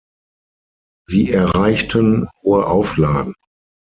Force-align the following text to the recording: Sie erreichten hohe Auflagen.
Sie 1.07 1.31
erreichten 1.31 2.27
hohe 2.41 2.65
Auflagen. 2.65 3.35